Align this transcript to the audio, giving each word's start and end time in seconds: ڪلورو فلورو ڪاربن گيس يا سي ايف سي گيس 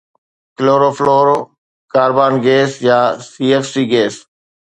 ڪلورو 0.57 0.89
فلورو 0.97 1.37
ڪاربن 1.93 2.33
گيس 2.45 2.71
يا 2.87 2.99
سي 3.29 3.45
ايف 3.51 3.63
سي 3.73 3.83
گيس 3.91 4.15